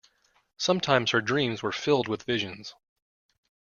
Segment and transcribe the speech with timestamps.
[0.57, 2.73] Sometimes her dreams were filled with visions.